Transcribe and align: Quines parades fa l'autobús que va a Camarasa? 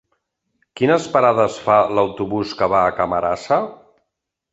Quines 0.79 1.03
parades 1.17 1.57
fa 1.65 1.75
l'autobús 1.99 2.55
que 2.63 2.71
va 2.73 2.81
a 2.87 2.95
Camarasa? 3.01 3.61